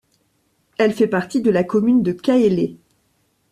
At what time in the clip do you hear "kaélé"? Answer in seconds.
2.11-2.79